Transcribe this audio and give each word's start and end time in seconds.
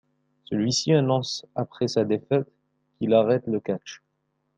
Celui-ci 0.45 0.93
annonce 0.93 1.45
après 1.53 1.87
sa 1.87 2.03
défaite 2.05 2.47
qu'il 2.97 3.13
arrête 3.13 3.45
le 3.45 3.59
catch. 3.59 4.01